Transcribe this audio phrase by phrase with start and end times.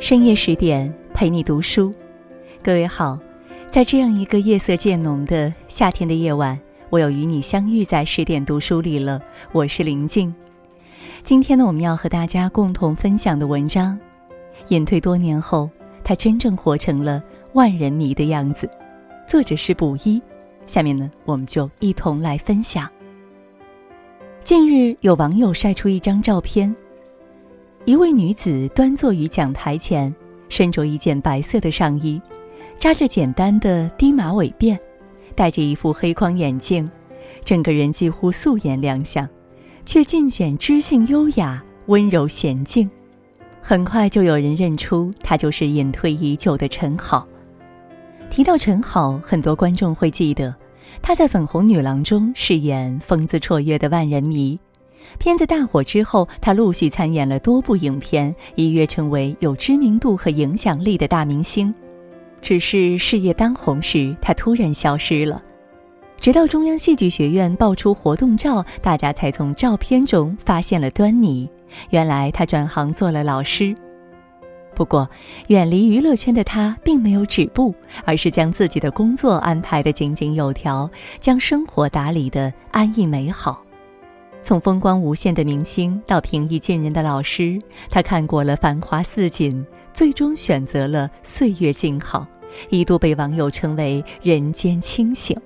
[0.00, 1.92] 深夜十点陪你读书，
[2.62, 3.18] 各位好，
[3.68, 9.20] 在这样一个夜色渐浓的夏天的夜晚，我又与你相遇在十点读书里了。
[9.52, 10.34] 我是林静，
[11.22, 14.00] 今天呢，我们要和大家共同分享的文章，
[14.68, 15.68] 隐退多年后，
[16.02, 17.22] 他真正活成了
[17.52, 18.68] 万人迷的样子。
[19.28, 20.20] 作者是卜一，
[20.66, 22.88] 下面呢，我们就一同来分享。
[24.42, 26.74] 近日有网友晒出一张照片。
[27.86, 30.14] 一位女子端坐于讲台前，
[30.50, 32.20] 身着一件白色的上衣，
[32.78, 34.78] 扎着简单的低马尾辫，
[35.34, 36.88] 戴着一副黑框眼镜，
[37.42, 39.26] 整个人几乎素颜亮相，
[39.86, 42.88] 却尽显知性优雅、温柔娴静。
[43.62, 47.26] 很快就有人认出她就是隐退已久的陈好。
[48.30, 50.54] 提到陈好，很多观众会记得，
[51.00, 54.60] 她在《粉红女郎》中饰演风姿绰约的万人迷。
[55.18, 61.74] 片子大火之后，他陆续参演了多部影片，一跃成为有知名度和影响力的大明星。
[62.40, 65.42] 只是事业当红时，他突然消失了。
[66.18, 71.48] 直到中央戏剧学院爆出活动照，大家才从照片中发现了端倪。
[71.90, 73.74] 原来他转行做了老师。
[74.74, 75.08] 不过，
[75.48, 77.74] 远离娱乐圈的他并没有止步，
[78.04, 83.62] 而是将自己的工作安排得井井有条，将生活打理得安逸美好。
[84.42, 87.60] 从风光无限的明星到平易近人的老师，
[87.90, 92.26] 他看过了繁华似锦，最终选择了岁月静好，
[92.68, 95.36] 一度被网友称为人间清醒。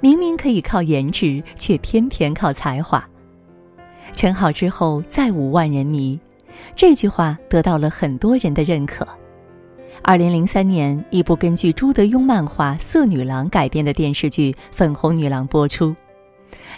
[0.00, 3.06] 明明可以靠颜值，却偏偏靠才华。
[4.12, 6.18] 陈好之后再无万人迷，
[6.74, 9.06] 这句话得到了很多人的认可。
[10.02, 15.94] 二零零三年，一部根据朱德庸漫画《色女郎》改编的电视剧《粉红女郎》播出。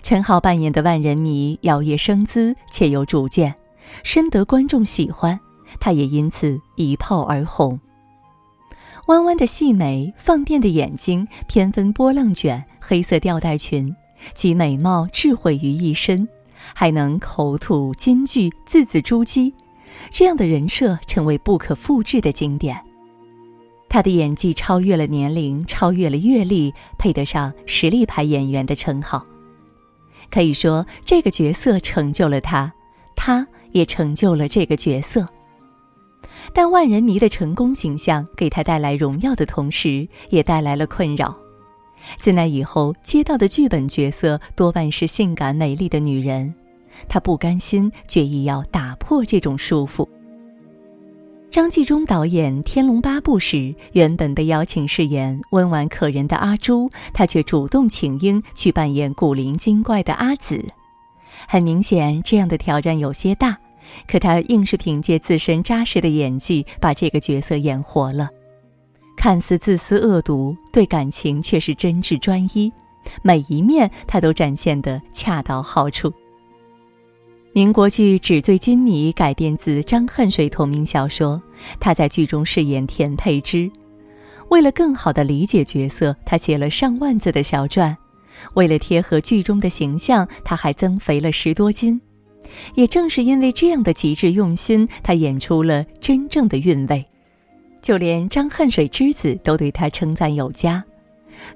[0.02, 3.54] 陈好扮演的万人迷摇曳生姿，且有主见，
[4.02, 5.38] 深得观众喜欢，
[5.80, 7.78] 他也因此一炮而红。
[9.06, 13.94] 弯弯的细眉，放电的眼睛，偏分波浪卷，黑色吊带裙，
[14.34, 16.28] 集美貌智慧于一身，
[16.74, 19.52] 还能口吐金句，字字珠玑，
[20.10, 22.78] 这样的人设成为不可复制的经典。
[23.88, 29.24] 他的演技超越了年龄，超越了阅历，配得上实力派演员的称号。
[30.30, 32.72] 可以说，这个角色成就了他，
[33.16, 35.26] 他也成就了这个角色。
[36.52, 41.36] 但万人迷的成功形象给他带来荣耀的同时，也带来了困扰。
[42.18, 46.54] 自那以后，接到的剧本角色多半是性感美丽的女人，
[47.08, 50.08] 他不甘心，决意要打破这种束缚。
[51.50, 60.62] 张纪中导演《天龙八部》时，原本被邀请饰演温婉可人的阿朱，他却主动请缨去扮演古灵精怪的阿紫。
[61.48, 63.56] 很明显，这样的挑战有些大，
[64.06, 68.28] 可他硬是凭借自身扎实的演技把这个角色演活了。
[69.16, 72.70] 看似自私恶毒，对感情却是真挚专一，
[73.22, 76.12] 每一面他都展现得恰到好处。
[77.52, 81.40] 民国剧《纸醉金迷》改编自张恨水同名小说，
[81.80, 83.70] 他在剧中饰演田佩芝。
[84.50, 87.96] 为了更好地理解角色，他写了上万字的小传。
[88.54, 92.00] 为了贴合剧中的形象，他还增肥了十多斤。
[92.74, 97.04] 也正是因为这样的极致用心，他演出了真正的韵味。
[97.82, 100.84] 就连张恨水之子都对他称赞有加。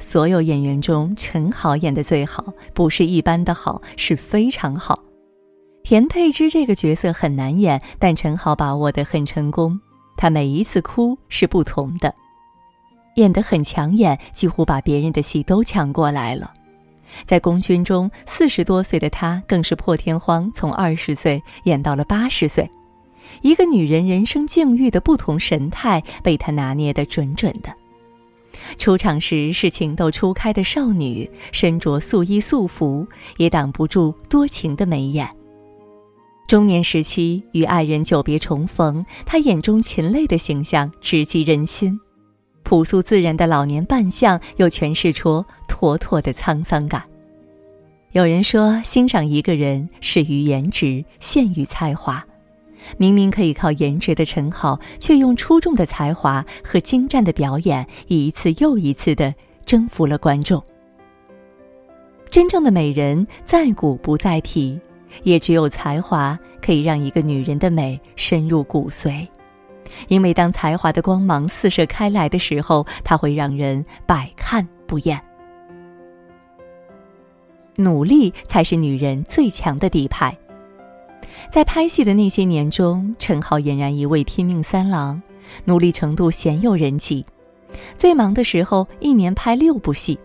[0.00, 4.98] 所有演员中，陈好演的最好，不是一般的好，是非常好。
[5.84, 9.78] 田佩芝这个角色很难演，但陈好把握得很成功。
[10.16, 12.14] 她每一次哭是不同的，
[13.16, 16.52] 演得很抢眼，几乎把别人的戏都抢过来了。
[17.26, 22.70] 在功勋中，四十多岁的她更是破天荒从二十岁演到了八十岁，
[23.42, 27.70] 一个女人人生境遇的不同神态被她拿捏得准准的。
[28.78, 33.06] 出场时是情窦初开的少女，身着素衣素服，
[33.36, 35.28] 也挡不住多情的眉眼。
[36.52, 41.98] 中年时期与爱人久别重逢，他眼中噙泪的形象直击人心。
[42.62, 47.04] 朴素自然的老年扮相又诠释出妥妥的沧桑感。
[48.10, 52.22] 有人说，欣赏一个人始于颜值，陷于才华。
[52.98, 59.34] 明明可以靠颜值的陈好，却用出众的才华和精湛的表演，一次又一次的
[59.64, 60.62] 征服了观众。
[62.30, 64.78] 真正的美人，在骨不在皮。
[65.22, 69.26] 也只有才华可以让一个女人的美深入骨髓，
[70.08, 75.20] 因为当才华的光芒四射开来的时候，它会让人百看不厌。
[77.76, 80.36] 努力才是女人最强的底牌。
[81.50, 85.20] 在拍戏的那些年中，陈好俨然一位拼命三郎，
[85.64, 87.24] 努力程度鲜有人及。
[87.96, 90.18] 最忙的时候，一年拍六部戏。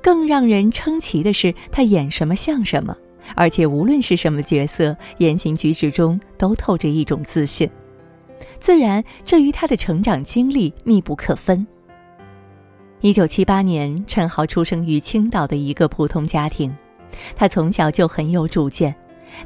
[0.00, 2.96] 更让人称奇的是，他演什么像什么，
[3.34, 7.68] 而且无论是什么角色，言行举止中都透着一种自信。
[8.60, 11.66] 自然，这与他的成长经历密不可分。
[13.00, 16.72] 一九七八年，陈豪出生于青岛的一个普通家庭，
[17.34, 18.94] 他从小就很有主见，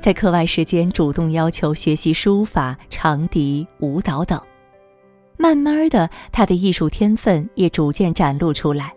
[0.00, 4.38] 在课外时间主动要求学习书法、长笛、舞蹈等。
[5.38, 8.92] 慢慢的，他的艺术天分也逐渐展露出来。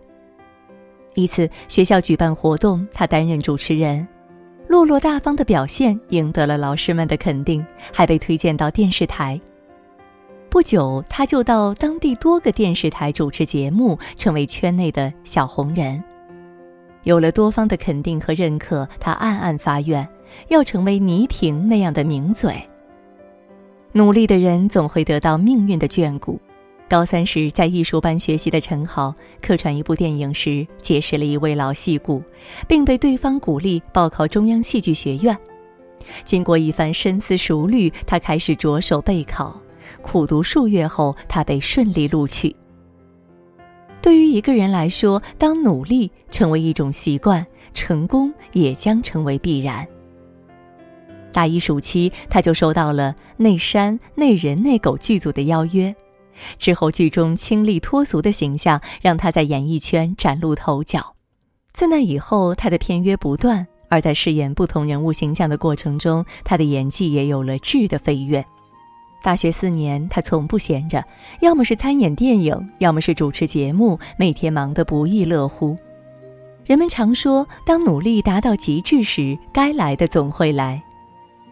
[1.14, 4.06] 一次学校举办活动，他担任主持人，
[4.70, 9.40] 落落大方的表现赢得了老师们的肯定，还被推荐到电视台。
[10.48, 16.00] 不久，他就到当地多个电视台主持节目，成为圈内的小红人。
[17.02, 20.08] 有了多方的肯定和认可，他暗暗发愿，
[20.46, 22.62] 要成为倪萍那样的名嘴。
[23.90, 26.38] 努力的人总会得到命运的眷顾。
[26.90, 32.20] 高三时，在艺术班学习的陈豪客串一部电影时，结识了一位老戏骨，
[32.66, 35.38] 并被对方鼓励报考中央戏剧学院。
[36.24, 39.56] 经过一番深思熟虑，他开始着手备考，
[40.02, 42.56] 苦读数月后，他被顺利录取。
[44.02, 49.86] 对于一个人来说，当努力成为一种习惯，成功也将成为必然。
[51.32, 55.94] 大一暑期，他就收到了内山、内人、内狗剧组的邀约。
[56.58, 61.14] 之后，剧中清丽脱俗的形象让他在演艺圈崭露头角。
[61.72, 68.44] 自那以后，他的片约不断，而在饰演不同人物形象的过程中，他的演技也有了质的飞跃。
[69.22, 71.04] 大学四年，他从不闲着，
[71.40, 75.76] 要么是参演电影，要么是主持节目，每天忙得不亦乐乎。
[76.64, 80.82] 人们常说，当努力达到极致时，该来的总会来。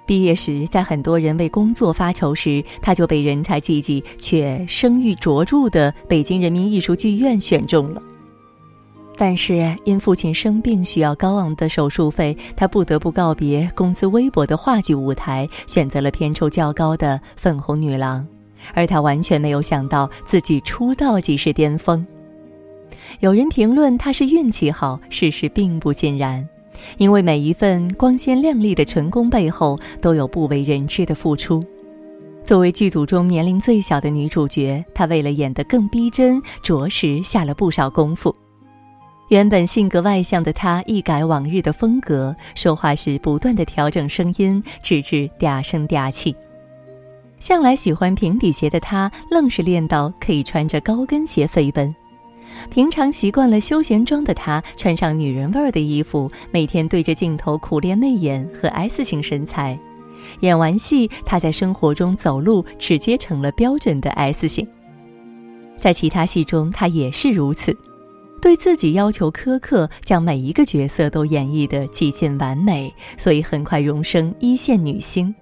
[0.08, 8.02] 毕业时，在很多人为工作发愁时，他就被人才济济却声誉卓著的北京人民艺术剧院选中了。
[9.18, 18.22] 但是因父亲生病需要高昂的手术费，他不得不告别工资微薄的话剧舞台，选择了片酬较高的《粉红女郎》。
[18.72, 22.06] 而他完全没有想到自己出道即是巅峰。
[23.20, 26.48] 有人评论他是运气好，事实并不尽然。
[26.96, 31.64] 因为每一份光鲜亮丽的成功背后，都有不为人知的付出。
[32.44, 38.34] 作为剧组中年龄最小的女主角，她为了演得更逼真，着实下了不少功夫。
[39.28, 46.34] 原本性格外向的她，一改往日的风格，说话时不断的调整声音，直至嗲声嗲气。
[47.38, 51.94] 向来喜欢平底鞋的她，愣是练到可以穿着高跟鞋飞奔。
[52.70, 59.78] 平常习惯了休闲装的她，穿上女人味儿的衣服，每天对着镜头苦练内眼和 S 型身材。
[60.40, 64.66] 演完戏，她在生活中走路直接成了标准的 S 型。
[65.78, 67.76] 在其他戏中，她也是如此，
[68.42, 75.34] 对自己要求苛刻，将每一个角色都演绎得极尽完美，所以很快荣升一线女星。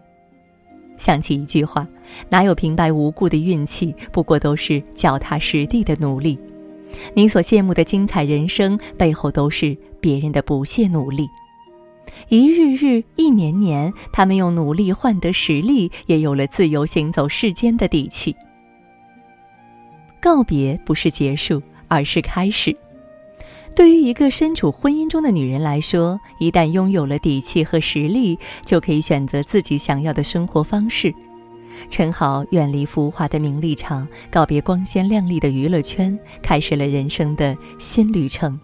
[0.99, 1.87] 想起一句话：
[2.31, 3.95] 哪有平白无故的运气？
[4.13, 6.39] 不过都是脚踏实地的努力。
[7.15, 11.29] 你所羡慕的精彩人生背后，都是别人的不懈努力。
[12.29, 18.35] 一日日，一年年，他们用努力换得实力，也有了自由行走世间的底气。
[20.21, 22.75] 告别不是结束，而是开始。
[23.75, 31.15] 对于一个身处婚姻中的女人来说，一旦拥有了底气和实力，就可以选择自己想要的生活方式。
[31.89, 38.59] 陈好远离浮华的名利场，告别光鲜亮丽的娱乐圈，开始了人生的新旅程。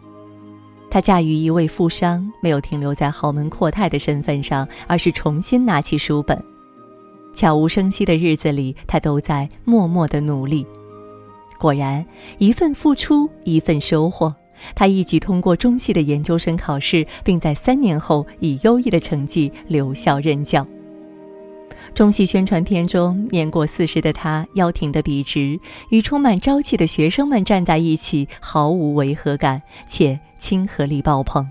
[0.90, 6.42] 她嫁于一位富商，没有停留在豪门阔太的身份上，而是重新拿起书本。
[7.32, 10.66] 悄无声息的日子里，她都在默默的努力。
[11.58, 12.04] 果然，
[12.38, 14.34] 一份付出，一份收获。
[14.74, 20.66] 她一举通过中戏的研究生考试，并在三年后以优异的成绩留校任教。
[21.94, 31.46] 中戏宣传片中，年过四十的她腰挺得笔直，与充满朝气的学生们站在一起，毫无违和感，且亲和力爆棚。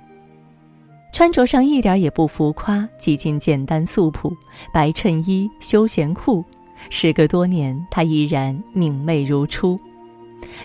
[1.14, 4.34] 穿着上一点也不浮夸，几近简单素朴，
[4.74, 6.44] 白衬衣、休闲裤。
[6.90, 9.80] 时隔多年，他依然明媚如初。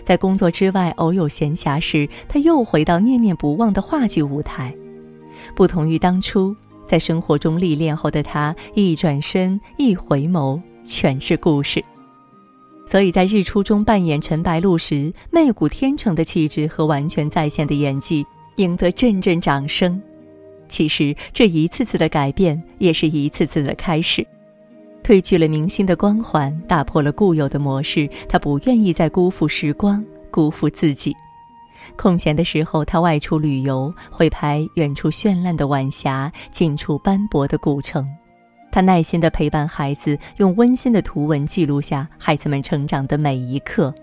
[0.03, 4.73] 在工作之外，偶有闲暇时，他又回到念念不忘的话剧舞台。
[5.53, 6.55] 不同于当初。
[6.87, 11.83] 在生活中历练后的他，一转身，一回眸，全是故事。
[12.87, 18.25] 所以在日出中扮演陈白露时，媚骨天成的气质和完全在线的演技，
[18.55, 20.01] 赢得阵阵掌声。
[20.69, 24.25] 其实这一次次的改变，也是一次次的开始。
[25.03, 28.09] 褪去了明星的光环，打破了固有的模式。
[28.27, 31.13] 他不愿意再辜负时光，辜负自己。
[31.95, 38.07] 空闲的时候，他外出旅游，会拍远处绚烂的晚霞，近处斑驳的古城。
[38.71, 43.93] 他耐心地陪伴孩子，用温馨的图文记录下孩子们成长的每一刻。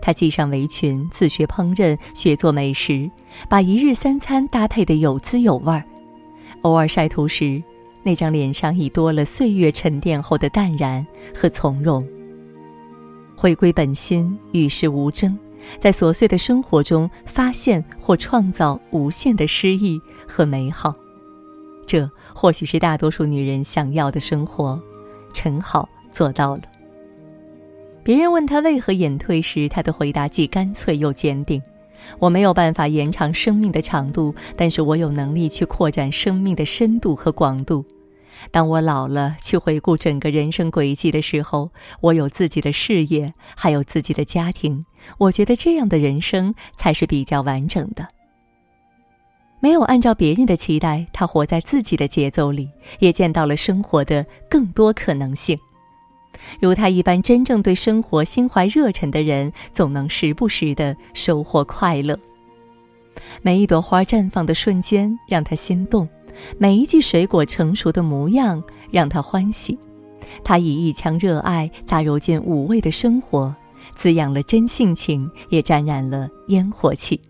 [0.00, 3.08] 他系上围裙，自学烹饪，学做美食，
[3.48, 5.84] 把一日三餐搭配得有滋有味儿。
[6.62, 7.62] 偶尔晒图时，
[8.02, 12.06] 那张脸上已多了岁月沉淀后的淡然和从容。
[13.36, 15.38] 回归本心，与世无争，
[15.78, 20.94] 在琐碎的生活中发现或创造无限的诗意和美好。
[21.86, 24.80] 这或许是大多数女人想要的生活。
[25.32, 26.62] 陈好做到了。
[28.02, 31.60] 别人问他为何隐退时，他的回答既干脆又坚定
[32.20, 37.84] ：“我没有办法延长生命的长度，但是我有能力去扩展生命的深度和广度。
[38.50, 44.84] 当我老了，去回顾整个人生轨迹的时候，我有自己的事业，还有自己的家庭。
[45.18, 48.08] 我觉得这样的人生才是比较完整的。
[49.60, 52.68] 没有按照别人的期待，他活在自己的节奏里，
[52.98, 55.58] 也见到了生活的更多可能性。”
[56.60, 62.18] 如他一般，真正对生活心怀热忱的人，总能时不时的收获快乐。
[63.40, 66.06] 每一朵花绽放的瞬间让他心动，
[66.58, 69.78] 每一季水果成熟的模样让他欢喜。
[70.42, 73.54] 他以一腔热爱加入进五味的生活，
[73.94, 77.20] 滋养了真性情，也沾染了烟火气。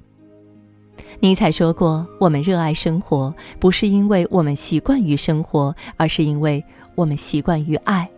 [1.21, 6.63] 尼采说过：“我们热爱生活，不是因为我们习惯于生活，而是因为
[6.95, 8.09] 我们习惯于爱。”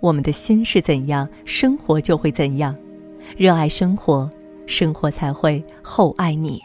[0.00, 2.76] 我们的心是怎样，生活就会怎样。
[3.36, 4.30] 热爱生活，
[4.66, 6.60] 生活才会厚爱你。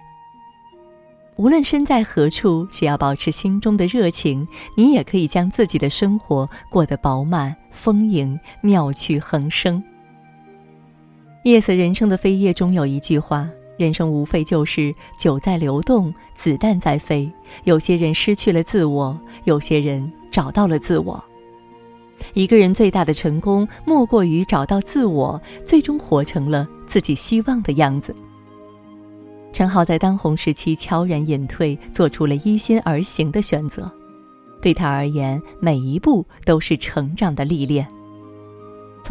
[1.38, 9.82] 无论身在何处，只要保持心中的热情，你也可以将自己的生活过得饱满、丰盈、妙趣横生。
[11.44, 17.32] 夜色人生的扉页中有一句话：人生无非就是酒在流动，子弹在飞。
[17.64, 21.24] 有些人失去了自我，有些人找到了自我。
[22.36, 28.16] 一个人最大的成功，莫过于找到自我，最终活成了自己希望的样子。
[29.52, 33.92] 陈浩在当红时期悄然隐退，做出了依心而行的选择。
[34.62, 37.88] 对他而言，每一步都是成长的历练。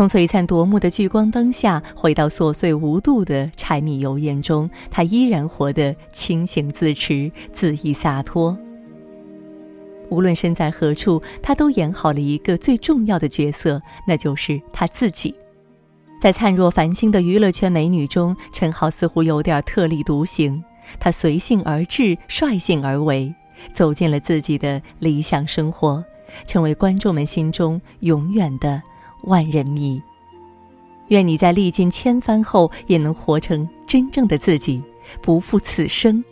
[0.00, 8.56] 从璀璨夺目的聚光灯下，回到琐碎无度的柴米油盐中，他依然活得清醒自持、恣意洒脱。
[10.08, 15.34] 无论身在何处，他都演好了一个最重要的角色，那就是他自己。
[16.18, 20.64] 在灿若繁星的娱乐圈美女中，陈好似乎有点特立独行。
[20.98, 23.34] 她随性而至，率性而为，
[23.74, 26.02] 走进了自己的理想生活，
[26.46, 28.80] 成为观众们心中永远的
[29.22, 30.02] 万人迷。
[31.08, 34.82] 愿你在历尽千帆后，也能活成真正的自己，
[35.20, 36.22] 不负此生，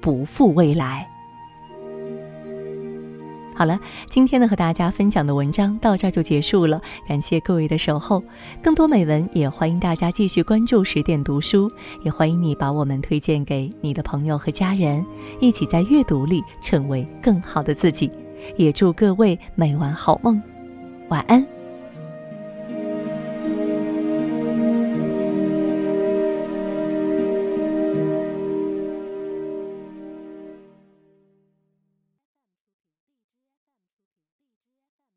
[0.00, 1.08] 不负未来。
[3.54, 8.22] 好了，今天呢和大家分享的文章到这儿就结束了，感谢各位的守候。
[8.62, 11.70] 更多美文也欢迎大家继续关注十点读书，
[12.02, 15.04] 也欢迎你把我们推荐给你的朋友和家人，
[15.38, 18.10] 一起在阅读里成为更好的自己。
[18.56, 20.40] 也祝各位每晚好梦，
[21.08, 21.61] 晚安。